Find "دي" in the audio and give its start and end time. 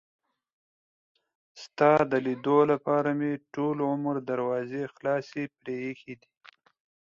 6.21-6.29